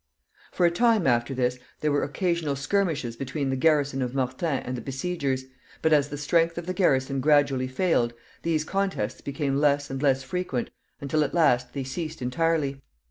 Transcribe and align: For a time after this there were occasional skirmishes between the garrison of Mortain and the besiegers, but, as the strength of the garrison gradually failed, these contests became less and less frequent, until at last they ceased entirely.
For 0.51 0.65
a 0.65 0.71
time 0.71 1.05
after 1.05 1.35
this 1.35 1.59
there 1.81 1.91
were 1.91 2.01
occasional 2.01 2.55
skirmishes 2.55 3.15
between 3.15 3.51
the 3.51 3.55
garrison 3.55 4.01
of 4.01 4.15
Mortain 4.15 4.63
and 4.63 4.75
the 4.75 4.81
besiegers, 4.81 5.45
but, 5.83 5.93
as 5.93 6.09
the 6.09 6.17
strength 6.17 6.57
of 6.57 6.65
the 6.65 6.73
garrison 6.73 7.19
gradually 7.21 7.67
failed, 7.67 8.15
these 8.41 8.63
contests 8.63 9.21
became 9.21 9.57
less 9.57 9.91
and 9.91 10.01
less 10.01 10.23
frequent, 10.23 10.71
until 11.01 11.23
at 11.23 11.35
last 11.35 11.73
they 11.73 11.83
ceased 11.83 12.19
entirely. 12.19 12.81